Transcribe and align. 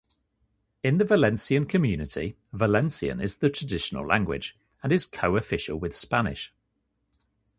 In 0.83 0.97
the 0.97 1.05
Valencian 1.05 1.67
Community, 1.67 2.35
Valencian 2.51 3.21
is 3.21 3.35
the 3.37 3.51
traditional 3.51 4.03
language 4.03 4.57
and 4.81 4.91
is 4.91 5.05
co-official 5.05 5.77
with 5.77 5.95
Spanish. 5.95 6.51